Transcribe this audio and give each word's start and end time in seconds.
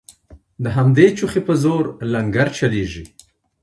د 0.63 0.65
همدې 0.77 1.07
چوخې 1.17 1.41
په 1.47 1.53
زور 1.63 1.83
لنګرچلیږي 2.13 3.03